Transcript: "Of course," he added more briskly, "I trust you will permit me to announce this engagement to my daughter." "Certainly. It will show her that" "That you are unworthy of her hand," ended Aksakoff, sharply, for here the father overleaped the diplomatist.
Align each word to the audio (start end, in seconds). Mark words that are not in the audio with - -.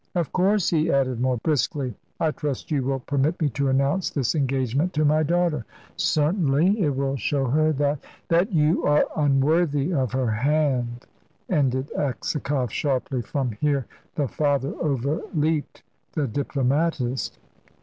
"Of 0.15 0.31
course," 0.33 0.71
he 0.71 0.91
added 0.91 1.21
more 1.21 1.37
briskly, 1.37 1.93
"I 2.19 2.31
trust 2.31 2.71
you 2.71 2.81
will 2.81 3.01
permit 3.01 3.39
me 3.39 3.49
to 3.49 3.67
announce 3.69 4.09
this 4.09 4.33
engagement 4.33 4.93
to 4.93 5.05
my 5.05 5.21
daughter." 5.21 5.63
"Certainly. 5.95 6.81
It 6.81 6.95
will 6.95 7.17
show 7.17 7.45
her 7.45 7.71
that" 7.73 7.99
"That 8.29 8.51
you 8.51 8.83
are 8.83 9.05
unworthy 9.15 9.93
of 9.93 10.13
her 10.13 10.31
hand," 10.31 11.05
ended 11.49 11.91
Aksakoff, 11.95 12.71
sharply, 12.71 13.21
for 13.21 13.45
here 13.61 13.85
the 14.15 14.27
father 14.27 14.73
overleaped 14.79 15.83
the 16.13 16.25
diplomatist. 16.25 17.37